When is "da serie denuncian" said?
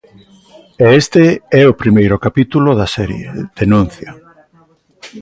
2.79-4.15